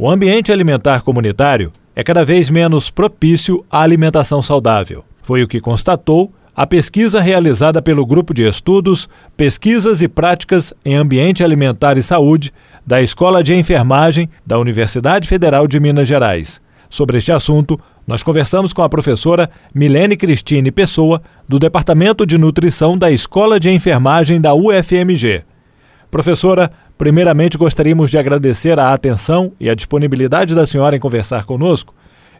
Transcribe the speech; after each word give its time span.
o 0.00 0.08
ambiente 0.08 0.52
alimentar 0.52 1.02
comunitário 1.02 1.72
é 1.96 2.04
cada 2.04 2.24
vez 2.24 2.48
menos 2.48 2.88
propício 2.88 3.64
à 3.68 3.82
alimentação 3.82 4.40
saudável. 4.40 5.04
Foi 5.22 5.42
o 5.42 5.48
que 5.48 5.60
constatou 5.60 6.32
a 6.54 6.64
pesquisa 6.64 7.20
realizada 7.20 7.82
pelo 7.82 8.06
Grupo 8.06 8.32
de 8.32 8.44
Estudos, 8.44 9.08
Pesquisas 9.36 10.00
e 10.00 10.06
Práticas 10.06 10.72
em 10.84 10.94
Ambiente 10.94 11.42
Alimentar 11.42 11.98
e 11.98 12.02
Saúde 12.02 12.52
da 12.86 13.02
Escola 13.02 13.42
de 13.42 13.52
Enfermagem 13.56 14.30
da 14.46 14.56
Universidade 14.56 15.28
Federal 15.28 15.66
de 15.66 15.80
Minas 15.80 16.06
Gerais. 16.06 16.60
Sobre 16.88 17.18
este 17.18 17.32
assunto, 17.32 17.76
nós 18.06 18.22
conversamos 18.22 18.72
com 18.72 18.82
a 18.82 18.88
professora 18.88 19.50
Milene 19.74 20.16
Cristine 20.16 20.70
Pessoa, 20.70 21.20
do 21.48 21.58
Departamento 21.58 22.24
de 22.24 22.38
Nutrição 22.38 22.96
da 22.96 23.10
Escola 23.10 23.58
de 23.58 23.68
Enfermagem 23.68 24.40
da 24.40 24.54
UFMG. 24.54 25.42
Professora, 26.08 26.70
primeiramente 26.98 27.56
gostaríamos 27.56 28.10
de 28.10 28.18
agradecer 28.18 28.76
a 28.78 28.92
atenção 28.92 29.52
e 29.60 29.70
a 29.70 29.74
disponibilidade 29.74 30.54
da 30.54 30.66
senhora 30.66 30.96
em 30.96 31.00
conversar 31.00 31.46
conosco. 31.46 31.94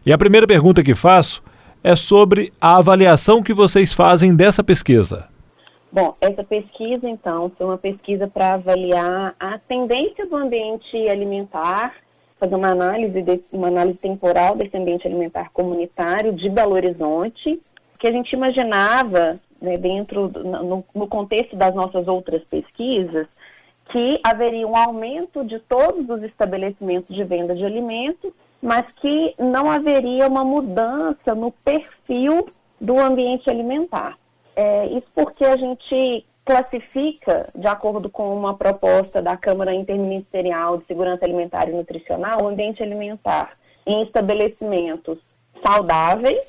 E 0.05 0.11
a 0.11 0.17
primeira 0.17 0.45
pergunta 0.45 0.83
que 0.83 0.93
faço 0.93 1.41
é 1.81 1.95
sobre 1.95 2.51
a 2.59 2.75
avaliação 2.75 3.41
que 3.41 3.53
vocês 3.53 3.93
fazem 3.93 4.35
dessa 4.35 4.61
pesquisa. 4.61 5.29
Bom, 5.91 6.13
essa 6.19 6.43
pesquisa, 6.43 7.09
então, 7.09 7.51
foi 7.57 7.65
uma 7.65 7.77
pesquisa 7.77 8.27
para 8.27 8.55
avaliar 8.55 9.33
a 9.39 9.57
tendência 9.57 10.25
do 10.27 10.35
ambiente 10.35 10.95
alimentar, 11.07 11.95
fazer 12.37 12.53
uma 12.53 12.67
análise, 12.67 13.21
de, 13.21 13.41
uma 13.51 13.69
análise 13.69 13.97
temporal 13.97 14.55
desse 14.55 14.77
ambiente 14.77 15.07
alimentar 15.07 15.49
comunitário 15.51 16.33
de 16.33 16.47
Belo 16.49 16.73
Horizonte, 16.73 17.59
que 17.97 18.07
a 18.07 18.11
gente 18.11 18.33
imaginava, 18.33 19.39
né, 19.59 19.77
dentro, 19.77 20.29
no, 20.29 20.85
no 20.93 21.07
contexto 21.07 21.55
das 21.55 21.73
nossas 21.73 22.07
outras 22.07 22.43
pesquisas, 22.43 23.25
que 23.89 24.19
haveria 24.23 24.67
um 24.67 24.75
aumento 24.75 25.43
de 25.43 25.59
todos 25.59 26.07
os 26.09 26.23
estabelecimentos 26.23 27.15
de 27.15 27.23
venda 27.23 27.55
de 27.55 27.65
alimentos 27.65 28.31
mas 28.61 28.85
que 29.01 29.33
não 29.37 29.69
haveria 29.69 30.27
uma 30.27 30.43
mudança 30.43 31.33
no 31.33 31.51
perfil 31.51 32.49
do 32.79 32.99
ambiente 32.99 33.49
alimentar. 33.49 34.17
É, 34.55 34.85
isso 34.87 35.07
porque 35.15 35.45
a 35.45 35.55
gente 35.55 36.25
classifica, 36.43 37.47
de 37.55 37.67
acordo 37.67 38.09
com 38.09 38.35
uma 38.35 38.55
proposta 38.55 39.21
da 39.21 39.37
Câmara 39.37 39.73
Interministerial 39.73 40.77
de 40.77 40.85
Segurança 40.85 41.23
Alimentar 41.23 41.69
e 41.69 41.73
Nutricional, 41.73 42.43
o 42.43 42.47
ambiente 42.47 42.81
alimentar 42.83 43.57
em 43.85 44.01
estabelecimentos 44.03 45.19
saudáveis, 45.63 46.39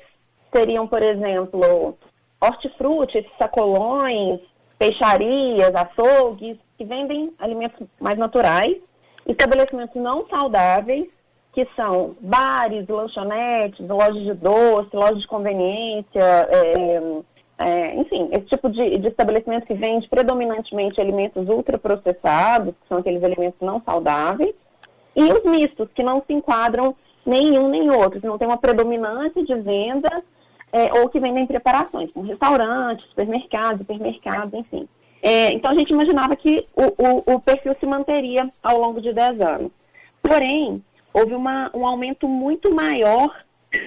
seriam, 0.51 0.87
por 0.87 1.01
exemplo, 1.01 1.95
hortifrutis, 2.41 3.25
sacolões, 3.37 4.39
peixarias, 4.77 5.73
açougues, 5.75 6.57
que 6.81 6.85
vendem 6.85 7.31
alimentos 7.37 7.87
mais 7.99 8.17
naturais, 8.17 8.75
estabelecimentos 9.27 10.01
não 10.01 10.27
saudáveis, 10.27 11.07
que 11.53 11.67
são 11.75 12.15
bares, 12.19 12.87
lanchonetes, 12.87 13.87
lojas 13.87 14.23
de 14.23 14.33
doce, 14.33 14.89
lojas 14.95 15.21
de 15.21 15.27
conveniência, 15.27 16.23
é, 16.23 17.21
é, 17.59 17.95
enfim, 17.97 18.29
esse 18.31 18.45
tipo 18.45 18.67
de, 18.67 18.97
de 18.97 19.07
estabelecimento 19.09 19.67
que 19.67 19.75
vende 19.75 20.09
predominantemente 20.09 20.99
alimentos 20.99 21.47
ultraprocessados, 21.47 22.73
que 22.73 22.87
são 22.89 22.97
aqueles 22.97 23.23
alimentos 23.23 23.61
não 23.61 23.79
saudáveis, 23.83 24.55
e 25.15 25.23
os 25.31 25.43
mistos, 25.43 25.87
que 25.93 26.01
não 26.01 26.23
se 26.25 26.33
enquadram 26.33 26.95
nenhum 27.23 27.69
nem 27.69 27.91
outro, 27.91 28.19
que 28.19 28.25
não 28.25 28.39
tem 28.39 28.47
uma 28.47 28.57
predominância 28.57 29.45
de 29.45 29.53
venda 29.53 30.23
é, 30.71 30.91
ou 30.93 31.09
que 31.09 31.19
vendem 31.19 31.45
preparações, 31.45 32.09
como 32.11 32.25
restaurantes, 32.25 33.05
supermercados, 33.09 33.81
hipermercados, 33.81 34.53
enfim. 34.55 34.87
É, 35.21 35.51
então 35.53 35.71
a 35.71 35.75
gente 35.75 35.91
imaginava 35.91 36.35
que 36.35 36.65
o, 36.75 37.31
o, 37.31 37.35
o 37.35 37.39
perfil 37.39 37.75
se 37.79 37.85
manteria 37.85 38.49
ao 38.63 38.79
longo 38.79 38.99
de 38.99 39.13
10 39.13 39.41
anos. 39.41 39.71
Porém, 40.21 40.83
houve 41.13 41.35
uma, 41.35 41.69
um 41.73 41.85
aumento 41.85 42.27
muito 42.27 42.73
maior 42.73 43.35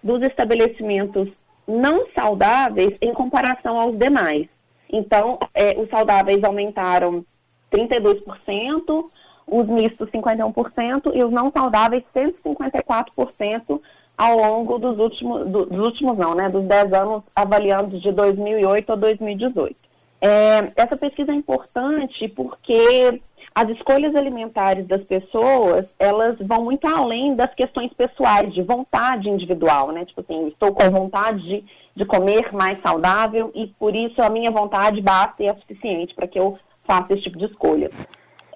dos 0.03 0.23
estabelecimentos 0.23 1.29
não 1.67 2.07
saudáveis 2.15 2.95
em 3.01 3.13
comparação 3.13 3.81
aos 3.81 3.97
demais. 3.99 4.49
Então, 4.91 5.39
é, 5.55 5.79
os 5.79 5.89
saudáveis 5.89 6.45
aumentaram 6.45 7.25
32%, 7.73 9.05
os 9.47 9.67
mistos 9.67 10.09
51% 10.11 11.13
e 11.15 11.25
os 11.25 11.33
não 11.33 11.51
saudáveis 11.51 12.05
154% 12.15 13.81
ao 14.17 14.37
longo 14.37 14.79
dos 14.79 14.99
últimos, 14.99 15.49
do, 15.49 15.67
dos 15.67 15.79
últimos 15.79 16.17
não, 16.17 16.35
né, 16.35 16.49
dos 16.49 16.65
10 16.65 16.93
anos 16.93 17.23
avaliando 17.35 17.99
de 17.99 18.13
2008 18.13 18.93
a 18.93 18.97
2018. 18.97 19.84
É, 20.27 20.73
essa 20.75 20.97
pesquisa 20.97 21.33
é 21.33 21.35
importante 21.35 22.27
porque 22.29 23.21
as 23.55 23.69
escolhas 23.69 24.17
alimentares 24.17 24.87
das 24.87 25.03
pessoas, 25.03 25.85
elas 25.99 26.39
vão 26.41 26.65
muito 26.65 26.87
além 26.87 27.35
das 27.35 27.53
questões 27.53 27.93
pessoais, 27.93 28.55
de 28.55 28.63
vontade 28.63 29.29
individual, 29.29 29.93
né? 29.93 30.07
Tipo 30.07 30.23
assim, 30.23 30.49
estou 30.49 30.73
com 30.73 30.91
vontade 30.91 31.43
de, 31.43 31.65
de 31.95 32.07
comer 32.07 32.55
mais 32.55 32.81
saudável 32.81 33.53
e 33.55 33.67
por 33.67 33.95
isso 33.95 34.23
a 34.23 34.31
minha 34.31 34.51
vontade 34.51 35.03
basta 35.03 35.43
e 35.43 35.47
é 35.47 35.55
suficiente 35.55 36.15
para 36.15 36.27
que 36.27 36.39
eu 36.39 36.59
faça 36.87 37.13
esse 37.13 37.25
tipo 37.25 37.37
de 37.37 37.45
escolha. 37.45 37.91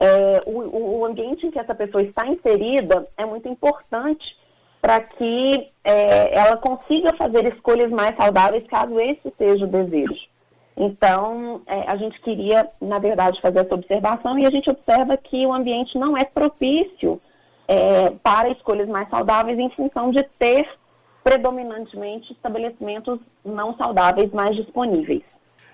É, 0.01 0.43
o, 0.47 1.01
o, 1.01 1.05
ambiente 1.05 1.47
em 1.47 1.51
que 1.51 1.59
essa 1.59 1.75
pessoa 1.75 2.03
está 2.03 2.27
inserida 2.27 3.07
é 3.15 3.27
muito 3.27 3.47
importante 3.47 4.39
para 4.81 5.01
que 5.01 5.69
é, 5.85 6.35
ela 6.35 6.57
consiga 6.57 7.13
fazer 7.13 7.45
escolhas 7.45 7.91
mais 7.91 8.17
saudáveis, 8.17 8.65
caso 8.67 8.99
esse 8.99 9.31
seja 9.37 9.67
o 9.67 9.69
desejo. 9.69 10.28
Então, 10.81 11.61
é, 11.67 11.91
a 11.91 11.97
gente 11.97 12.21
queria, 12.21 12.69
na 12.81 13.01
verdade, 13.01 13.41
fazer 13.41 13.59
essa 13.59 13.75
observação 13.75 14.39
e 14.39 14.47
a 14.47 14.51
gente 14.51 14.71
observa 14.71 15.17
que 15.17 15.45
o 15.45 15.53
ambiente 15.53 15.99
não 15.99 16.17
é 16.17 16.25
propício 16.25 17.21
é, 17.67 18.11
para 18.23 18.49
escolhas 18.49 18.89
mais 18.89 19.09
saudáveis 19.09 19.59
em 19.59 19.69
função 19.71 20.13
de 20.13 20.23
ter 20.39 20.69
predominantemente 21.25 22.33
estabelecimentos 22.33 23.19
não 23.45 23.77
saudáveis 23.77 24.31
mais 24.31 24.55
disponíveis. 24.55 25.23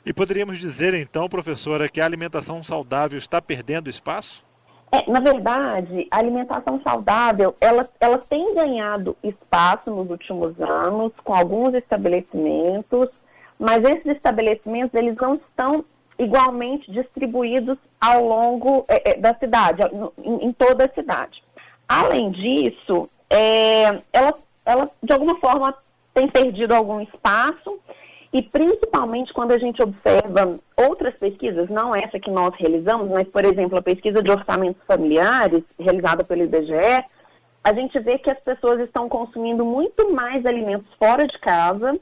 E 0.06 0.12
poderíamos 0.12 0.58
dizer, 0.58 0.94
então, 0.94 1.28
professora, 1.28 1.88
que 1.88 2.00
a 2.00 2.04
alimentação 2.06 2.62
saudável 2.62 3.18
está 3.18 3.42
perdendo 3.42 3.90
espaço? 3.90 4.42
É, 4.90 5.10
na 5.10 5.20
verdade, 5.20 6.06
a 6.10 6.18
alimentação 6.18 6.80
saudável, 6.82 7.54
ela, 7.60 7.88
ela 8.00 8.16
tem 8.16 8.54
ganhado 8.54 9.16
espaço 9.22 9.90
nos 9.90 10.08
últimos 10.08 10.58
anos 10.60 11.12
com 11.22 11.34
alguns 11.34 11.74
estabelecimentos, 11.74 13.08
mas 13.58 13.84
esses 13.84 14.06
estabelecimentos 14.06 14.94
eles 14.94 15.16
não 15.16 15.34
estão 15.34 15.84
igualmente 16.18 16.90
distribuídos 16.90 17.76
ao 18.00 18.24
longo 18.24 18.84
é, 18.88 19.12
é 19.12 19.14
da 19.16 19.34
cidade, 19.34 19.82
em, 20.18 20.48
em, 20.48 20.52
toda 20.52 20.84
a 20.84 20.88
cidade. 20.88 21.42
Além 21.88 22.30
disso, 22.30 23.08
é, 23.28 24.00
ela, 24.12 24.34
ela 24.64 24.90
de 25.02 25.12
alguma 25.12 25.38
forma 25.40 25.74
tem 26.12 26.28
perdido 26.28 26.72
algum 26.72 27.00
espaço 27.00 27.80
e 28.32 28.42
principalmente 28.42 29.32
quando 29.32 29.52
a 29.52 29.58
gente 29.58 29.80
observa 29.80 30.58
outras 30.76 31.14
pesquisas, 31.14 31.68
não 31.68 31.94
essa 31.94 32.18
que 32.18 32.30
nós 32.30 32.52
realizamos, 32.56 33.08
mas, 33.08 33.28
por 33.28 33.44
exemplo, 33.44 33.78
a 33.78 33.82
pesquisa 33.82 34.20
de 34.20 34.30
orçamentos 34.30 34.82
familiares, 34.86 35.62
realizada 35.78 36.24
pelo 36.24 36.42
IBGE, 36.42 37.04
a 37.62 37.72
gente 37.72 37.98
vê 38.00 38.18
que 38.18 38.28
as 38.28 38.38
pessoas 38.40 38.80
estão 38.80 39.08
consumindo 39.08 39.64
muito 39.64 40.12
mais 40.12 40.44
alimentos 40.44 40.92
fora 40.98 41.26
de 41.26 41.38
casa 41.38 41.96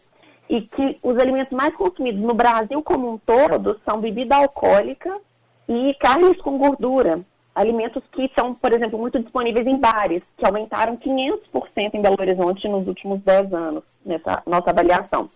e 0.52 0.60
que 0.60 0.98
os 1.02 1.18
alimentos 1.18 1.56
mais 1.56 1.74
consumidos 1.74 2.20
no 2.20 2.34
Brasil 2.34 2.82
como 2.82 3.10
um 3.10 3.16
todo 3.16 3.80
são 3.86 3.98
bebida 3.98 4.36
alcoólica 4.36 5.18
e 5.66 5.94
carnes 5.94 6.36
com 6.42 6.58
gordura. 6.58 7.20
Alimentos 7.54 8.02
que 8.12 8.30
são, 8.34 8.54
por 8.54 8.70
exemplo, 8.70 8.98
muito 8.98 9.18
disponíveis 9.18 9.66
em 9.66 9.78
bares, 9.78 10.22
que 10.36 10.44
aumentaram 10.44 10.94
500% 10.94 11.94
em 11.94 12.02
Belo 12.02 12.18
Horizonte 12.20 12.68
nos 12.68 12.86
últimos 12.86 13.20
10 13.20 13.54
anos, 13.54 13.82
nessa 14.04 14.42
nossa 14.46 14.68
avaliação. 14.68 15.30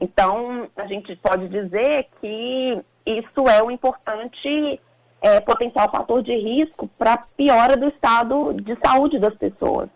Então, 0.00 0.68
a 0.76 0.86
gente 0.86 1.16
pode 1.16 1.48
dizer 1.48 2.06
que 2.20 2.80
isso 3.04 3.48
é 3.48 3.60
um 3.60 3.72
importante 3.72 4.80
é, 5.20 5.40
potencial 5.40 5.90
fator 5.90 6.22
de 6.22 6.36
risco 6.36 6.88
para 6.96 7.14
a 7.14 7.18
piora 7.18 7.76
do 7.76 7.88
estado 7.88 8.54
de 8.54 8.76
saúde 8.76 9.18
das 9.18 9.34
pessoas. 9.34 9.88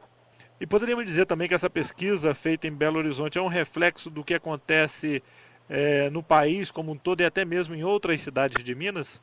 E 0.60 0.66
poderíamos 0.66 1.06
dizer 1.06 1.25
também 1.26 1.49
que 1.49 1.55
essa 1.55 1.70
pesquisa 1.70 2.34
feita 2.34 2.66
em 2.66 2.72
Belo 2.72 2.99
Horizonte 2.99 3.38
é 3.38 3.43
um 3.43 3.46
reflexo 3.46 4.10
do 4.10 4.25
que 4.25 4.34
acontece 4.34 5.22
é, 5.70 6.10
no 6.10 6.22
país 6.22 6.70
como 6.70 6.93
um 6.93 6.96
todo 6.96 7.20
e 7.20 7.25
até 7.25 7.44
mesmo 7.44 7.75
em 7.75 7.84
outras 7.84 8.20
cidades 8.20 8.64
de 8.64 8.75
Minas? 8.75 9.20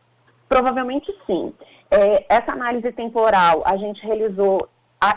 Provavelmente 0.47 1.13
sim. 1.25 1.53
É, 1.91 2.25
essa 2.29 2.53
análise 2.53 2.89
temporal 2.91 3.63
a 3.65 3.75
gente 3.75 4.01
realizou, 4.05 4.69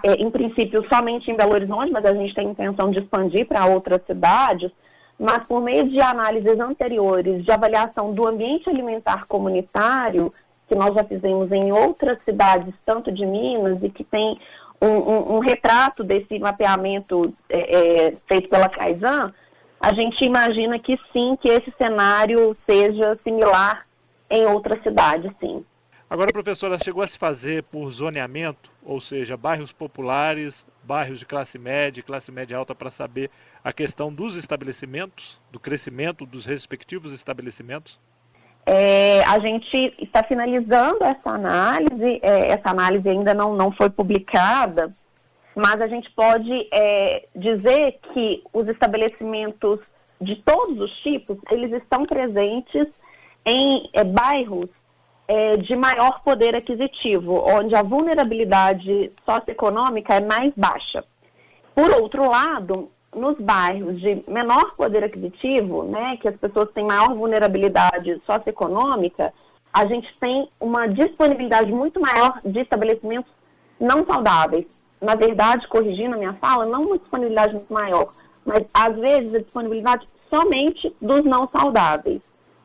é, 0.02 0.14
em 0.14 0.30
princípio, 0.30 0.84
somente 0.88 1.30
em 1.30 1.36
Belo 1.36 1.52
Horizonte, 1.52 1.92
mas 1.92 2.04
a 2.04 2.14
gente 2.14 2.34
tem 2.34 2.48
intenção 2.48 2.90
de 2.90 2.98
expandir 2.98 3.46
para 3.46 3.66
outras 3.66 4.02
cidades. 4.04 4.72
Mas 5.20 5.44
por 5.46 5.60
meio 5.60 5.88
de 5.88 6.00
análises 6.00 6.58
anteriores 6.58 7.44
de 7.44 7.50
avaliação 7.50 8.12
do 8.12 8.26
ambiente 8.26 8.68
alimentar 8.68 9.26
comunitário, 9.26 10.32
que 10.68 10.74
nós 10.74 10.94
já 10.94 11.02
fizemos 11.02 11.50
em 11.50 11.72
outras 11.72 12.22
cidades, 12.22 12.72
tanto 12.84 13.10
de 13.10 13.26
Minas, 13.26 13.82
e 13.82 13.88
que 13.88 14.04
tem 14.04 14.38
um, 14.80 14.86
um, 14.86 15.36
um 15.36 15.38
retrato 15.38 16.04
desse 16.04 16.38
mapeamento 16.38 17.34
é, 17.48 18.06
é, 18.06 18.16
feito 18.26 18.48
pela 18.48 18.68
Kaizen, 18.68 19.32
a 19.80 19.92
gente 19.92 20.24
imagina 20.24 20.78
que 20.78 20.98
sim, 21.12 21.36
que 21.40 21.48
esse 21.48 21.72
cenário 21.76 22.56
seja 22.66 23.16
similar 23.22 23.86
em 24.28 24.44
outras 24.46 24.82
cidades, 24.82 25.30
sim. 25.40 25.64
Agora, 26.10 26.32
professora, 26.32 26.78
chegou 26.82 27.02
a 27.02 27.06
se 27.06 27.18
fazer 27.18 27.62
por 27.64 27.90
zoneamento, 27.90 28.70
ou 28.82 29.00
seja, 29.00 29.36
bairros 29.36 29.72
populares, 29.72 30.64
bairros 30.82 31.18
de 31.18 31.26
classe 31.26 31.58
média, 31.58 32.02
classe 32.02 32.32
média 32.32 32.56
alta, 32.56 32.74
para 32.74 32.90
saber 32.90 33.30
a 33.62 33.72
questão 33.72 34.12
dos 34.12 34.34
estabelecimentos, 34.34 35.38
do 35.52 35.60
crescimento 35.60 36.24
dos 36.24 36.46
respectivos 36.46 37.12
estabelecimentos? 37.12 37.98
É, 38.70 39.24
a 39.24 39.38
gente 39.38 39.94
está 39.98 40.22
finalizando 40.22 41.02
essa 41.02 41.30
análise, 41.30 42.20
é, 42.20 42.50
essa 42.50 42.68
análise 42.68 43.08
ainda 43.08 43.32
não, 43.32 43.56
não 43.56 43.72
foi 43.72 43.88
publicada, 43.88 44.92
mas 45.56 45.80
a 45.80 45.86
gente 45.86 46.10
pode 46.10 46.68
é, 46.70 47.24
dizer 47.34 47.98
que 48.12 48.42
os 48.52 48.68
estabelecimentos 48.68 49.80
de 50.20 50.36
todos 50.36 50.78
os 50.82 50.92
tipos, 50.98 51.38
eles 51.50 51.72
estão 51.72 52.04
presentes 52.04 52.86
em 53.42 53.88
é, 53.94 54.04
bairros 54.04 54.68
é, 55.26 55.56
de 55.56 55.74
maior 55.74 56.20
poder 56.22 56.54
aquisitivo, 56.54 57.42
onde 57.46 57.74
a 57.74 57.82
vulnerabilidade 57.82 59.10
socioeconômica 59.24 60.16
é 60.16 60.20
mais 60.20 60.52
baixa. 60.54 61.02
Por 61.74 61.90
outro 61.92 62.28
lado, 62.28 62.90
nos 63.14 63.36
bairros 63.38 64.00
de 64.00 64.22
menor 64.28 64.74
poder 64.74 65.04
aquisitivo, 65.04 65.82
né, 65.84 66.16
que 66.16 66.28
as 66.28 66.36
pessoas 66.36 66.70
têm 66.72 66.84
maior 66.84 67.14
vulnerabilidade 67.14 68.20
socioeconômica, 68.26 69.32
a 69.72 69.86
gente 69.86 70.12
tem 70.18 70.48
uma 70.60 70.88
disponibilidade 70.88 71.72
muito 71.72 72.00
maior 72.00 72.40
de 72.44 72.60
estabelecimentos 72.60 73.30
não 73.80 74.04
saudáveis. 74.04 74.66
Na 75.00 75.14
verdade, 75.14 75.66
corrigindo 75.68 76.14
a 76.14 76.18
minha 76.18 76.32
fala, 76.34 76.66
não 76.66 76.84
uma 76.84 76.98
disponibilidade 76.98 77.54
muito 77.54 77.72
maior, 77.72 78.12
mas 78.44 78.64
às 78.74 78.96
vezes 78.96 79.34
a 79.34 79.38
disponibilidade 79.38 80.08
somente 80.28 80.94
dos 81.00 81.24
não 81.24 81.48
saudáveis. 81.48 82.20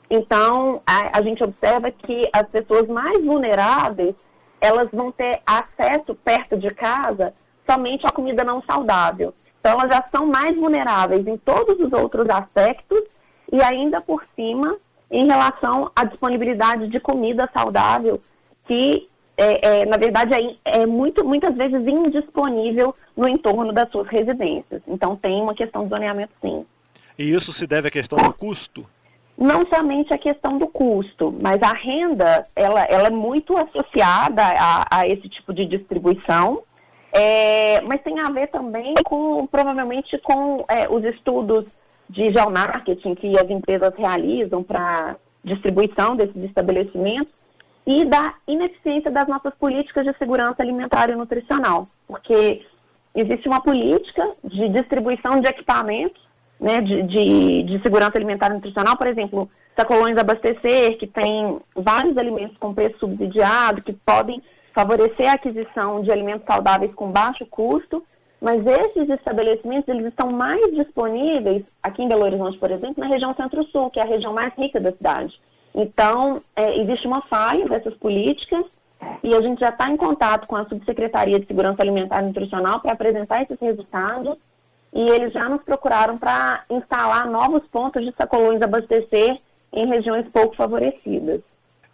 Então, 0.10 0.82
a, 0.86 1.18
a 1.18 1.22
gente 1.22 1.44
observa 1.44 1.92
que 1.92 2.30
as 2.34 2.48
pessoas 2.48 2.88
mais 2.88 3.24
vulneráveis, 3.24 4.16
elas 4.60 4.90
vão 4.92 5.12
ter 5.12 5.42
acesso 5.46 6.16
perto 6.16 6.58
de 6.58 6.72
casa 6.72 7.34
somente 7.66 8.06
à 8.06 8.12
comida 8.12 8.44
não 8.44 8.62
saudável. 8.64 9.34
Então, 9.64 9.80
elas 9.80 9.90
já 9.90 10.04
são 10.12 10.26
mais 10.26 10.54
vulneráveis 10.58 11.26
em 11.26 11.38
todos 11.38 11.80
os 11.80 11.94
outros 11.94 12.30
aspectos 12.30 13.02
e 13.50 13.62
ainda 13.62 14.02
por 14.02 14.22
cima 14.36 14.76
em 15.10 15.26
relação 15.26 15.90
à 15.96 16.04
disponibilidade 16.04 16.90
de 16.90 17.00
comida 17.00 17.50
saudável, 17.54 18.22
que, 18.68 19.08
é, 19.38 19.84
é, 19.84 19.86
na 19.86 19.96
verdade, 19.96 20.34
é, 20.34 20.82
é 20.82 20.86
muito, 20.86 21.24
muitas 21.24 21.56
vezes 21.56 21.88
indisponível 21.88 22.94
no 23.16 23.26
entorno 23.26 23.72
das 23.72 23.90
suas 23.90 24.10
residências. 24.10 24.82
Então, 24.86 25.16
tem 25.16 25.42
uma 25.42 25.56
questão 25.56 25.86
de 25.86 25.92
zoneamento, 25.92 26.34
sim. 26.42 26.66
E 27.18 27.34
isso 27.34 27.54
se 27.54 27.66
deve 27.66 27.88
à 27.88 27.92
questão 27.92 28.18
do 28.18 28.34
custo? 28.34 28.86
não 29.36 29.66
somente 29.66 30.14
a 30.14 30.18
questão 30.18 30.60
do 30.60 30.68
custo, 30.68 31.36
mas 31.42 31.60
a 31.64 31.74
renda 31.74 32.46
ela, 32.56 32.84
ela 32.84 33.08
é 33.08 33.10
muito 33.10 33.58
associada 33.58 34.44
a, 34.44 34.86
a 34.92 35.08
esse 35.08 35.28
tipo 35.28 35.52
de 35.52 35.66
distribuição, 35.66 36.62
é, 37.16 37.80
mas 37.82 38.02
tem 38.02 38.20
a 38.20 38.30
ver 38.32 38.48
também 38.48 38.96
com 39.06 39.46
provavelmente 39.46 40.18
com 40.18 40.66
é, 40.68 40.90
os 40.90 41.04
estudos 41.04 41.66
de 42.10 42.32
geomarketing 42.32 43.14
que 43.14 43.40
as 43.40 43.48
empresas 43.52 43.94
realizam 43.96 44.64
para 44.64 45.16
distribuição 45.44 46.16
desses 46.16 46.44
estabelecimentos 46.44 47.32
e 47.86 48.04
da 48.04 48.34
ineficiência 48.48 49.12
das 49.12 49.28
nossas 49.28 49.54
políticas 49.54 50.06
de 50.06 50.18
segurança 50.18 50.64
alimentar 50.64 51.10
e 51.12 51.16
nutricional, 51.16 51.88
porque 52.08 52.66
existe 53.14 53.48
uma 53.48 53.62
política 53.62 54.28
de 54.44 54.68
distribuição 54.70 55.40
de 55.40 55.48
equipamentos 55.48 56.24
né, 56.60 56.82
de, 56.82 57.04
de, 57.04 57.64
de, 57.64 57.82
segurança 57.82 58.18
alimentar 58.18 58.50
e 58.50 58.54
nutricional, 58.56 58.98
por 58.98 59.06
exemplo, 59.06 59.50
sacolões 59.76 60.18
abastecer, 60.18 60.98
que 60.98 61.06
tem 61.06 61.60
vários 61.76 62.18
alimentos 62.18 62.58
com 62.58 62.74
preço 62.74 63.00
subsidiado, 63.00 63.84
que 63.84 63.94
podem 63.94 64.42
favorecer 64.74 65.30
a 65.30 65.34
aquisição 65.34 66.02
de 66.02 66.12
alimentos 66.12 66.46
saudáveis 66.46 66.94
com 66.94 67.12
baixo 67.12 67.46
custo, 67.46 68.04
mas 68.42 68.66
esses 68.66 69.10
estabelecimentos 69.10 69.88
eles 69.88 70.08
estão 70.08 70.32
mais 70.32 70.76
disponíveis 70.76 71.64
aqui 71.82 72.04
em 72.04 72.08
Belo 72.08 72.24
Horizonte, 72.24 72.58
por 72.58 72.72
exemplo, 72.72 72.96
na 72.98 73.08
região 73.08 73.34
Centro-Sul, 73.34 73.90
que 73.90 74.00
é 74.00 74.04
a 74.04 74.08
região 74.08 74.34
mais 74.34 74.54
rica 74.58 74.82
da 74.82 74.92
cidade. 74.92 75.40
Então, 75.74 76.42
é, 76.56 76.78
existe 76.78 77.08
uma 77.08 77.22
falha 77.22 77.68
dessas 77.68 77.94
políticas 77.94 78.66
e 79.24 79.34
a 79.34 79.42
gente 79.42 79.60
já 79.60 79.70
está 79.70 79.90
em 79.90 79.96
contato 79.96 80.46
com 80.48 80.56
a 80.56 80.66
Subsecretaria 80.66 81.40
de 81.40 81.48
Segurança 81.48 81.82
Alimentar 81.82 82.22
e 82.22 82.28
Nutricional 82.28 82.80
para 82.80 82.92
apresentar 82.92 83.44
esses 83.44 83.60
resultados 83.60 84.38
e 84.94 85.10
eles 85.10 85.34
já 85.34 85.48
nos 85.50 85.64
procuraram 85.64 86.18
para 86.18 86.64
instalar 86.70 87.30
novos 87.30 87.64
pontos 87.72 88.04
de 88.04 88.14
sacolões 88.16 88.62
abastecer 88.62 89.38
em 89.72 89.88
regiões 89.88 90.28
pouco 90.32 90.56
favorecidas. 90.56 91.42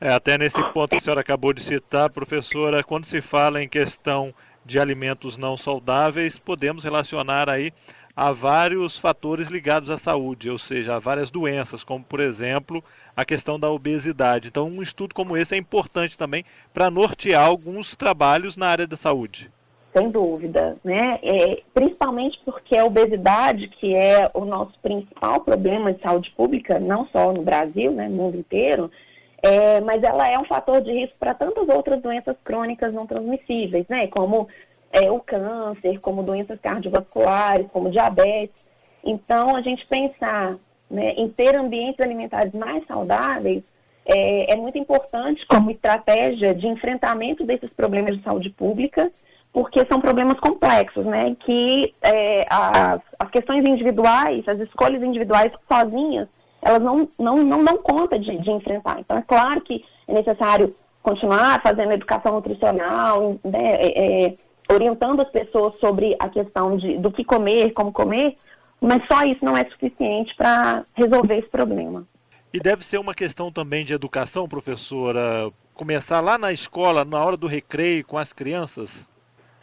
É, 0.02 0.14
até 0.14 0.38
nesse 0.38 0.62
ponto 0.72 0.92
que 0.92 0.96
a 0.96 1.02
senhora 1.02 1.20
acabou 1.20 1.52
de 1.52 1.62
citar, 1.62 2.10
professora, 2.10 2.82
quando 2.82 3.04
se 3.04 3.22
fala 3.22 3.62
em 3.62 3.68
questão 3.68 4.34
de 4.66 4.80
alimentos 4.80 5.36
não 5.36 5.58
saudáveis, 5.58 6.40
podemos 6.40 6.86
relacionar 6.86 7.50
aí 7.50 7.74
a 8.16 8.32
vários 8.32 8.98
fatores 8.98 9.50
ligados 9.50 9.90
à 9.90 9.98
saúde, 9.98 10.50
ou 10.50 10.58
seja, 10.58 10.96
a 10.96 11.00
várias 11.00 11.30
doenças, 11.30 11.84
como 11.84 12.02
por 12.04 12.22
exemplo 12.22 12.82
a 13.16 13.26
questão 13.26 13.60
da 13.60 13.70
obesidade. 13.70 14.48
Então, 14.48 14.68
um 14.68 14.82
estudo 14.82 15.14
como 15.14 15.36
esse 15.36 15.54
é 15.54 15.58
importante 15.58 16.18
também 16.18 16.46
para 16.74 16.90
nortear 16.90 17.46
alguns 17.46 17.94
trabalhos 17.94 18.56
na 18.56 18.68
área 18.68 18.88
da 18.88 18.96
saúde 18.96 19.52
sem 19.92 20.12
dúvida, 20.12 20.78
né? 20.84 21.20
É, 21.24 21.62
principalmente 21.74 22.40
porque 22.46 22.78
a 22.78 22.86
obesidade, 22.86 23.68
que 23.68 23.96
é 23.96 24.30
o 24.34 24.46
nosso 24.46 24.74
principal 24.82 25.42
problema 25.42 25.92
de 25.92 26.02
saúde 26.02 26.30
pública, 26.32 26.80
não 26.80 27.08
só 27.08 27.34
no 27.34 27.42
Brasil, 27.42 27.92
né, 27.92 28.08
no 28.08 28.16
mundo 28.16 28.38
inteiro, 28.38 28.92
é, 29.42 29.80
mas 29.82 30.04
ela 30.04 30.28
é 30.28 30.38
um 30.38 30.46
fator 30.46 30.82
de 30.82 30.92
risco 30.92 31.18
para 31.20 31.34
tantas 31.34 31.68
outras 31.70 32.02
doenças 32.02 32.36
crônicas 32.44 32.94
não 32.94 33.08
transmissíveis, 33.08 33.86
né? 33.88 34.08
Como 34.08 34.48
é, 34.92 35.10
o 35.10 35.20
câncer, 35.20 36.00
como 36.00 36.24
doenças 36.24 36.60
cardiovasculares, 36.60 37.68
como 37.72 37.92
diabetes. 37.92 38.56
Então, 39.04 39.56
a 39.56 39.62
gente 39.62 39.86
pensar 39.88 40.58
né, 40.90 41.14
em 41.16 41.30
ter 41.30 41.56
ambientes 41.56 42.00
alimentares 42.00 42.54
mais 42.54 42.86
saudáveis 42.86 43.64
é, 44.06 44.54
é 44.54 44.56
muito 44.56 44.78
importante 44.78 45.46
como 45.46 45.72
estratégia 45.72 46.54
de 46.54 46.68
enfrentamento 46.68 47.46
desses 47.46 47.72
problemas 47.72 48.18
de 48.18 48.24
saúde 48.24 48.50
pública 48.50 49.12
porque 49.52 49.86
são 49.86 50.00
problemas 50.00 50.40
complexos, 50.40 51.06
né? 51.06 51.36
Que 51.40 51.94
é, 52.02 52.46
as, 52.50 53.02
as, 53.18 53.30
questões 53.30 53.66
individuais, 53.66 54.48
as 54.48 54.60
escolhas 54.60 55.02
individuais 55.02 55.52
sozinhas, 55.68 56.28
elas 56.62 56.82
não, 56.82 57.08
não, 57.18 57.44
não 57.44 57.64
dão 57.64 57.78
conta 57.78 58.18
de, 58.20 58.38
de 58.38 58.52
enfrentar. 58.52 59.00
Então, 59.00 59.18
é 59.18 59.22
claro 59.22 59.62
que 59.62 59.84
é 60.08 60.14
necessário 60.14 60.74
continuar 61.02 61.62
fazendo 61.62 61.94
educação 61.94 62.34
nutricional, 62.34 63.38
né, 63.44 63.76
é, 63.76 64.26
é, 64.26 64.36
orientando 64.70 65.22
as 65.22 65.30
pessoas 65.30 65.76
sobre 65.80 66.16
a 66.20 66.30
questão 66.30 66.78
de, 66.78 66.98
do 66.98 67.12
que 67.12 67.24
comer, 67.24 67.72
como 67.72 67.92
comer, 67.92 68.38
mas 68.82 69.06
só 69.08 69.24
isso 69.24 69.44
não 69.44 69.58
é 69.58 69.66
suficiente 69.66 70.36
para 70.36 70.84
resolver 70.94 71.38
esse 71.38 71.50
problema. 71.50 72.06
E 72.54 72.60
deve 72.60 72.86
ser 72.86 72.98
uma 72.98 73.14
questão 73.14 73.52
também 73.52 73.86
de 73.86 73.94
educação, 73.94 74.48
professora, 74.48 75.52
começar 75.74 76.20
lá 76.20 76.38
na 76.38 76.52
escola, 76.52 77.06
na 77.06 77.24
hora 77.24 77.38
do 77.38 77.48
recreio, 77.48 78.06
com 78.06 78.18
as 78.18 78.34
crianças? 78.34 79.06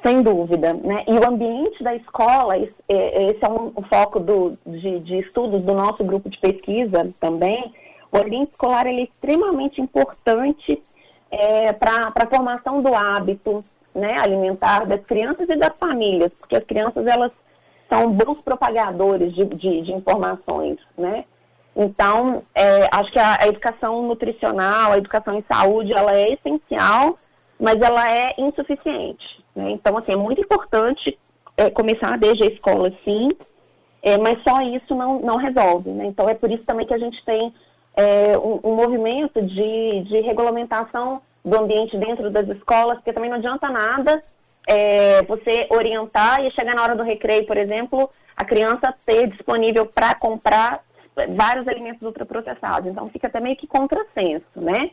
Sem 0.06 0.22
dúvida, 0.22 0.72
né? 0.72 1.02
E 1.08 1.18
o 1.18 1.26
ambiente 1.26 1.82
da 1.82 1.92
escola, 1.92 2.56
esse 2.56 2.74
é 2.88 3.48
um, 3.48 3.72
foco 3.90 4.20
do, 4.20 4.56
de, 4.64 5.00
de, 5.00 5.18
estudos 5.18 5.62
do 5.62 5.74
nosso 5.74 6.04
grupo 6.04 6.30
de 6.30 6.38
pesquisa 6.38 7.12
também. 7.18 7.74
O 8.12 8.16
ambiente 8.16 8.52
escolar 8.52 8.86
é 8.86 8.92
extremamente 8.92 9.80
importante 9.80 10.80
é, 11.28 11.72
para 11.72 12.12
a 12.14 12.26
formação 12.28 12.80
do 12.80 12.94
hábito 12.94 13.64
né, 13.92 14.16
alimentar 14.16 14.86
das 14.86 15.04
crianças 15.04 15.48
e 15.48 15.56
das 15.56 15.76
famílias, 15.76 16.30
porque 16.38 16.54
as 16.54 16.62
crianças 16.62 17.04
elas 17.04 17.32
são 17.88 18.12
bons 18.12 18.40
propagadores 18.42 19.34
de, 19.34 19.44
de, 19.44 19.82
de 19.82 19.92
informações, 19.92 20.78
né? 20.96 21.24
Então, 21.74 22.44
é, 22.54 22.88
acho 22.92 23.10
que 23.10 23.18
a, 23.18 23.42
a 23.42 23.48
educação 23.48 24.02
nutricional, 24.02 24.92
a 24.92 24.98
educação 24.98 25.36
em 25.36 25.42
saúde, 25.42 25.92
ela 25.92 26.14
é 26.14 26.32
essencial, 26.32 27.18
mas 27.58 27.82
ela 27.82 28.08
é 28.08 28.34
insuficiente. 28.38 29.44
Né? 29.56 29.70
Então, 29.70 29.96
assim, 29.96 30.12
é 30.12 30.16
muito 30.16 30.40
importante 30.40 31.18
é, 31.56 31.70
começar 31.70 32.18
desde 32.18 32.44
a 32.44 32.46
escola, 32.46 32.92
sim, 33.02 33.32
é, 34.02 34.18
mas 34.18 34.42
só 34.42 34.60
isso 34.60 34.94
não, 34.94 35.18
não 35.20 35.36
resolve. 35.36 35.90
Né? 35.90 36.04
Então, 36.06 36.28
é 36.28 36.34
por 36.34 36.50
isso 36.50 36.64
também 36.64 36.86
que 36.86 36.94
a 36.94 36.98
gente 36.98 37.24
tem 37.24 37.52
é, 37.96 38.36
um, 38.38 38.60
um, 38.62 38.74
movimento 38.74 39.40
de, 39.42 40.02
de 40.02 40.20
regulamentação 40.20 41.22
do 41.42 41.56
ambiente 41.56 41.96
dentro 41.96 42.30
das 42.30 42.46
escolas, 42.48 42.98
porque 42.98 43.12
também 43.12 43.30
não 43.30 43.38
adianta 43.38 43.70
nada 43.70 44.22
é, 44.66 45.22
você 45.22 45.66
orientar 45.70 46.44
e 46.44 46.50
chegar 46.50 46.74
na 46.74 46.82
hora 46.82 46.94
do 46.94 47.02
recreio, 47.02 47.46
por 47.46 47.56
exemplo, 47.56 48.10
a 48.36 48.44
criança 48.44 48.94
ter 49.06 49.28
disponível 49.28 49.86
para 49.86 50.14
comprar 50.14 50.84
vários 51.34 51.66
alimentos 51.66 52.02
ultraprocessados. 52.02 52.90
Então, 52.90 53.08
fica 53.08 53.28
até 53.28 53.40
meio 53.40 53.56
que 53.56 53.66
contrassenso, 53.66 54.44
né? 54.56 54.90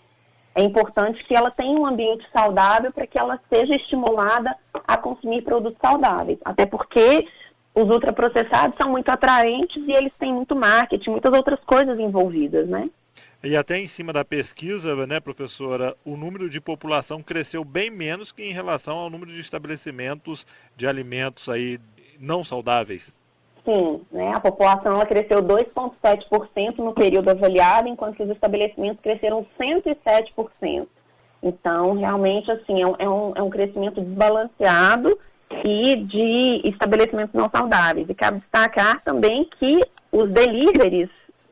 É 0.56 0.62
importante 0.62 1.24
que 1.24 1.36
ela 1.36 1.50
tenha 1.50 1.78
um 1.80 1.86
ambiente 1.86 2.26
saudável 2.32 2.92
para 2.92 3.08
que 3.08 3.18
ela 3.18 3.40
seja 3.50 3.76
estimulada 3.76 4.56
a 4.88 4.98
consumir 4.98 5.42
produtos 5.42 5.80
saudáveis. 5.82 6.38
Até 6.46 6.66
porque 6.66 7.28
os 7.74 7.90
ultraprocessados 7.90 8.78
são 8.78 8.92
muito 8.92 9.10
atraentes 9.10 9.84
e 9.88 9.92
eles 9.92 10.14
têm 10.18 10.32
muito 10.34 10.56
marketing, 10.56 11.12
muitas 11.12 11.34
outras 11.34 11.60
coisas 11.62 12.00
envolvidas, 12.00 12.68
né? 12.68 12.90
E 13.44 13.58
até 13.58 13.78
em 13.78 13.88
cima 13.88 14.14
da 14.14 14.24
pesquisa, 14.24 14.96
né, 15.06 15.20
professora, 15.20 15.94
o 16.06 16.16
número 16.16 16.50
de 16.50 16.62
população 16.62 17.22
cresceu 17.22 17.66
bem 17.66 17.90
menos 17.90 18.32
que 18.32 18.42
em 18.42 18.54
relação 18.54 18.98
ao 18.98 19.10
número 19.10 19.32
de 19.32 19.40
estabelecimentos 19.40 20.46
de 20.78 20.88
alimentos 20.88 21.50
aí 21.50 21.78
não 22.20 22.44
saudáveis. 22.46 23.12
Sim, 23.66 24.02
né, 24.12 24.34
a 24.34 24.42
população 24.42 24.96
ela 24.96 25.06
cresceu 25.06 25.42
2,7% 25.42 26.80
no 26.80 26.94
período 26.94 27.30
avaliado, 27.30 27.88
enquanto 27.88 28.18
que 28.18 28.24
os 28.24 28.30
estabelecimentos 28.30 29.02
cresceram 29.02 29.46
107%. 29.58 30.88
Então, 31.42 31.94
realmente, 31.94 32.52
assim, 32.52 32.82
é 32.82 32.88
um, 32.88 32.96
é 33.00 33.10
um, 33.10 33.34
é 33.36 33.42
um 33.42 33.50
crescimento 33.50 34.02
desbalanceado 34.02 35.18
e 35.64 35.96
de 35.96 36.62
estabelecimentos 36.66 37.34
não 37.34 37.50
saudáveis. 37.50 38.10
E 38.10 38.14
cabe 38.14 38.40
destacar 38.40 39.02
também 39.02 39.46
que 39.60 39.84
os 40.12 40.30
deliveries, 40.30 41.10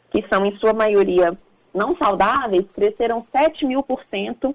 que 0.09 0.25
são 0.27 0.45
em 0.45 0.55
sua 0.55 0.73
maioria 0.73 1.37
não 1.73 1.95
saudáveis 1.95 2.65
cresceram 2.73 3.25
7 3.31 3.65
mil 3.65 3.81
por 3.81 4.01
cento 4.09 4.53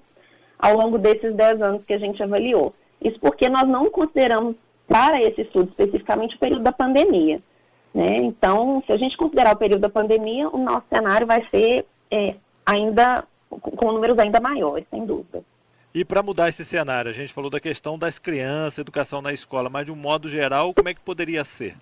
ao 0.59 0.75
longo 0.75 0.97
desses 0.97 1.33
10 1.33 1.61
anos 1.61 1.85
que 1.85 1.93
a 1.93 1.99
gente 1.99 2.21
avaliou. 2.21 2.73
Isso 3.01 3.19
porque 3.19 3.49
nós 3.49 3.67
não 3.67 3.89
consideramos 3.89 4.55
para 4.87 5.21
esse 5.21 5.41
estudo 5.41 5.69
especificamente 5.69 6.35
o 6.35 6.39
período 6.39 6.63
da 6.63 6.71
pandemia. 6.71 7.41
Né? 7.93 8.17
Então, 8.17 8.81
se 8.85 8.91
a 8.91 8.97
gente 8.97 9.17
considerar 9.17 9.55
o 9.55 9.59
período 9.59 9.81
da 9.81 9.89
pandemia, 9.89 10.49
o 10.49 10.57
nosso 10.57 10.85
cenário 10.89 11.25
vai 11.27 11.45
ser 11.49 11.85
é, 12.09 12.35
ainda 12.65 13.23
com 13.49 13.91
números 13.91 14.19
ainda 14.19 14.39
maiores, 14.39 14.85
sem 14.89 15.05
dúvida. 15.05 15.43
E 15.93 16.05
para 16.05 16.21
mudar 16.21 16.49
esse 16.49 16.63
cenário, 16.63 17.09
a 17.09 17.13
gente 17.13 17.33
falou 17.33 17.49
da 17.49 17.59
questão 17.59 17.97
das 17.97 18.19
crianças, 18.19 18.79
educação 18.79 19.21
na 19.21 19.33
escola, 19.33 19.69
mas 19.69 19.85
de 19.85 19.91
um 19.91 19.95
modo 19.95 20.29
geral, 20.29 20.73
como 20.73 20.89
é 20.89 20.93
que 20.93 21.01
poderia 21.01 21.43
ser? 21.43 21.75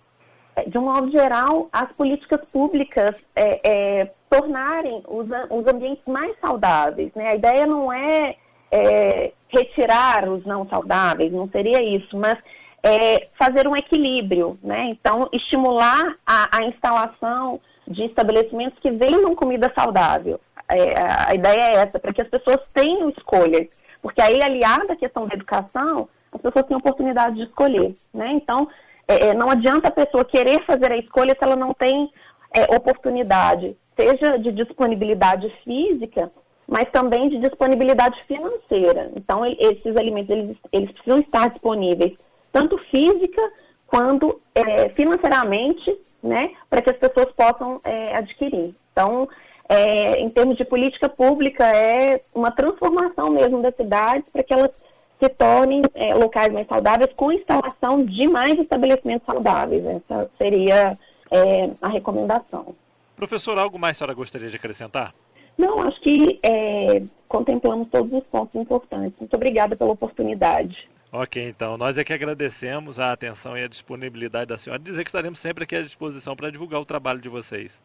de 0.67 0.77
um 0.77 0.83
modo 0.83 1.11
geral, 1.11 1.67
as 1.71 1.91
políticas 1.91 2.39
públicas 2.49 3.15
é, 3.35 3.59
é, 3.63 4.11
tornarem 4.29 5.03
os, 5.07 5.27
os 5.49 5.67
ambientes 5.67 6.05
mais 6.07 6.33
saudáveis. 6.39 7.11
Né? 7.13 7.27
A 7.27 7.35
ideia 7.35 7.65
não 7.65 7.91
é, 7.91 8.35
é, 8.71 9.33
retirar 9.49 10.29
os 10.29 10.45
não 10.45 10.67
saudáveis, 10.67 11.31
não 11.31 11.49
seria 11.49 11.81
isso, 11.81 12.17
mas 12.17 12.37
é, 12.85 13.27
fazer 13.37 13.67
um 13.67 13.75
equilíbrio. 13.75 14.59
Né? 14.61 14.83
Então, 14.85 15.27
estimular 15.31 16.15
a, 16.25 16.57
a 16.57 16.63
instalação 16.63 17.59
de 17.87 18.03
estabelecimentos 18.03 18.77
que 18.79 18.91
vendam 18.91 19.35
comida 19.35 19.71
saudável. 19.73 20.39
É, 20.69 20.95
a 21.27 21.33
ideia 21.33 21.61
é 21.61 21.73
essa, 21.77 21.99
para 21.99 22.13
que 22.13 22.21
as 22.21 22.27
pessoas 22.27 22.59
tenham 22.73 23.09
escolhas. 23.09 23.67
Porque 24.01 24.21
aí, 24.21 24.41
aliada 24.41 24.93
à 24.93 24.95
questão 24.95 25.27
da 25.27 25.33
educação, 25.33 26.07
as 26.31 26.39
pessoas 26.39 26.65
têm 26.67 26.77
oportunidade 26.77 27.35
de 27.35 27.43
escolher. 27.43 27.95
Né? 28.13 28.31
Então, 28.33 28.67
é, 29.07 29.29
é, 29.29 29.33
não 29.33 29.49
adianta 29.49 29.87
a 29.87 29.91
pessoa 29.91 30.23
querer 30.23 30.63
fazer 30.63 30.91
a 30.91 30.97
escolha 30.97 31.35
se 31.37 31.43
ela 31.43 31.55
não 31.55 31.73
tem 31.73 32.11
é, 32.53 32.75
oportunidade, 32.75 33.75
seja 33.95 34.37
de 34.37 34.51
disponibilidade 34.51 35.49
física, 35.63 36.31
mas 36.67 36.89
também 36.89 37.29
de 37.29 37.39
disponibilidade 37.39 38.21
financeira. 38.23 39.11
Então, 39.15 39.43
esses 39.45 39.95
alimentos, 39.95 40.29
eles, 40.29 40.57
eles 40.71 40.91
precisam 40.91 41.19
estar 41.19 41.49
disponíveis, 41.49 42.13
tanto 42.55 42.77
física 42.89 43.41
quanto 43.85 44.39
é, 44.55 44.87
financeiramente, 44.87 45.93
né, 46.23 46.51
para 46.69 46.81
que 46.81 46.89
as 46.89 46.95
pessoas 46.95 47.29
possam 47.33 47.81
é, 47.83 48.15
adquirir. 48.15 48.73
Então, 48.93 49.27
é, 49.67 50.21
em 50.21 50.29
termos 50.29 50.55
de 50.55 50.63
política 50.63 51.09
pública, 51.09 51.65
é 51.65 52.21
uma 52.33 52.51
transformação 52.51 53.29
mesmo 53.31 53.61
das 53.61 53.75
cidades 53.75 54.23
para 54.31 54.41
que 54.41 54.53
elas 54.53 54.71
se 55.19 55.27
tornem 55.27 55.81
é, 55.93 56.15
locais 56.15 56.53
mais 56.53 56.65
saudáveis 56.65 57.11
com 57.13 57.29
instalação 57.29 58.05
de 58.05 58.25
mais 58.25 58.57
estabelecimentos 58.57 59.25
saudáveis. 59.25 59.85
Essa 59.85 60.31
seria 60.37 60.97
é, 61.29 61.69
a 61.81 61.89
recomendação. 61.89 62.73
Professor, 63.17 63.57
algo 63.57 63.77
mais 63.77 63.97
a 63.97 63.99
senhora 63.99 64.13
gostaria 64.13 64.49
de 64.49 64.55
acrescentar? 64.55 65.13
Não, 65.57 65.81
acho 65.81 65.99
que 65.99 66.39
é, 66.41 67.03
contemplamos 67.27 67.89
todos 67.89 68.13
os 68.13 68.23
pontos 68.23 68.55
importantes. 68.55 69.19
Muito 69.19 69.33
obrigada 69.33 69.75
pela 69.75 69.91
oportunidade. 69.91 70.87
Ok, 71.17 71.47
então, 71.47 71.77
nós 71.77 71.97
é 71.97 72.03
que 72.03 72.11
agradecemos 72.11 72.99
a 72.99 73.13
atenção 73.13 73.57
e 73.57 73.63
a 73.63 73.69
disponibilidade 73.69 74.47
da 74.47 74.57
senhora. 74.57 74.81
Dizer 74.81 75.01
que 75.01 75.09
estaremos 75.09 75.39
sempre 75.39 75.63
aqui 75.63 75.73
à 75.73 75.81
disposição 75.81 76.35
para 76.35 76.51
divulgar 76.51 76.81
o 76.81 76.85
trabalho 76.85 77.21
de 77.21 77.29
vocês. 77.29 77.79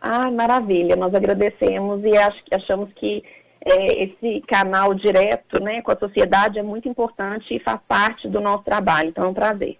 Ah, 0.00 0.30
maravilha, 0.30 0.94
nós 0.94 1.12
agradecemos 1.12 2.04
e 2.04 2.16
acho, 2.16 2.44
achamos 2.52 2.92
que 2.92 3.24
é, 3.64 4.04
esse 4.04 4.40
canal 4.46 4.94
direto 4.94 5.58
né, 5.58 5.82
com 5.82 5.90
a 5.90 5.96
sociedade 5.96 6.60
é 6.60 6.62
muito 6.62 6.88
importante 6.88 7.56
e 7.56 7.58
faz 7.58 7.80
parte 7.88 8.28
do 8.28 8.40
nosso 8.40 8.62
trabalho. 8.62 9.08
Então 9.08 9.24
é 9.24 9.28
um 9.28 9.34
prazer. 9.34 9.76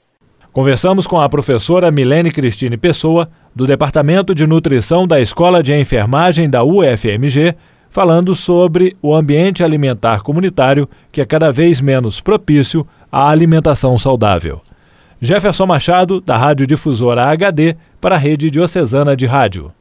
Conversamos 0.53 1.07
com 1.07 1.21
a 1.21 1.29
professora 1.29 1.93
Milene 1.93 2.33
Cristine 2.33 2.77
Pessoa, 2.77 3.31
do 3.55 3.69
Departamento 3.69 4.35
de 4.35 4.49
Nutrição 4.49 5.07
da 5.07 5.21
Escola 5.21 5.63
de 5.63 5.73
Enfermagem 5.73 6.51
da 6.51 6.65
UFMG, 6.65 7.55
falando 7.89 8.35
sobre 8.35 8.97
o 9.01 9.15
ambiente 9.15 9.63
alimentar 9.63 10.23
comunitário 10.23 10.89
que 11.13 11.21
é 11.21 11.25
cada 11.25 11.53
vez 11.53 11.81
menos 11.81 12.21
propício 12.21 12.85
à 13.11 13.29
alimentação 13.29 13.99
saudável. 13.99 14.61
Jefferson 15.21 15.67
Machado, 15.67 16.21
da 16.21 16.37
Rádio 16.37 16.67
Difusora 16.67 17.25
HD, 17.25 17.77
para 18.01 18.17
a 18.17 18.19
Rede 18.19 18.51
Diocesana 18.51 19.17
de 19.17 19.27
Rádio. 19.27 19.73